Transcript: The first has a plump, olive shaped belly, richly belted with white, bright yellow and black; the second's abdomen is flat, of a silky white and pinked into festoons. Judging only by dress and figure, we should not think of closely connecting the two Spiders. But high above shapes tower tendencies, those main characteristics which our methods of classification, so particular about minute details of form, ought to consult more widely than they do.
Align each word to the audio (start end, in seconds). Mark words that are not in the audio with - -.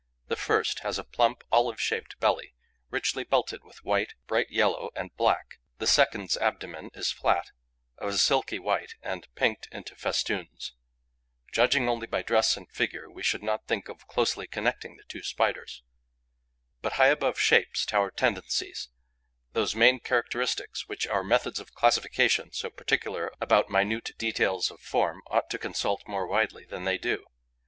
The 0.29 0.35
first 0.35 0.79
has 0.79 0.97
a 0.97 1.03
plump, 1.03 1.43
olive 1.51 1.79
shaped 1.79 2.19
belly, 2.19 2.55
richly 2.89 3.23
belted 3.23 3.63
with 3.63 3.83
white, 3.85 4.15
bright 4.25 4.49
yellow 4.49 4.89
and 4.95 5.15
black; 5.15 5.59
the 5.77 5.85
second's 5.85 6.35
abdomen 6.37 6.89
is 6.95 7.11
flat, 7.11 7.51
of 7.99 8.09
a 8.09 8.17
silky 8.17 8.57
white 8.57 8.95
and 9.03 9.27
pinked 9.35 9.67
into 9.71 9.93
festoons. 9.95 10.73
Judging 11.53 11.87
only 11.87 12.07
by 12.07 12.23
dress 12.23 12.57
and 12.57 12.67
figure, 12.71 13.11
we 13.11 13.21
should 13.21 13.43
not 13.43 13.67
think 13.67 13.89
of 13.89 14.07
closely 14.07 14.47
connecting 14.47 14.97
the 14.97 15.03
two 15.03 15.21
Spiders. 15.21 15.83
But 16.81 16.93
high 16.93 17.09
above 17.09 17.37
shapes 17.37 17.85
tower 17.85 18.09
tendencies, 18.09 18.89
those 19.53 19.75
main 19.75 19.99
characteristics 19.99 20.87
which 20.89 21.05
our 21.05 21.23
methods 21.23 21.59
of 21.59 21.75
classification, 21.75 22.51
so 22.53 22.71
particular 22.71 23.29
about 23.39 23.69
minute 23.69 24.17
details 24.17 24.71
of 24.71 24.79
form, 24.79 25.21
ought 25.27 25.51
to 25.51 25.59
consult 25.59 26.01
more 26.07 26.25
widely 26.25 26.65
than 26.65 26.85
they 26.85 26.97
do. 26.97 27.23